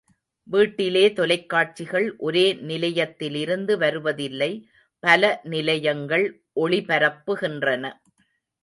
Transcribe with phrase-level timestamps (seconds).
[0.47, 4.51] வீட்டிலே தொலைக்காட்சிகள் ஒரே நிலையத்திலிருந்து வருவதில்லை,
[5.03, 6.27] பல நிலையங்கள்
[6.59, 7.85] ஒளிபரப்புகின்றன.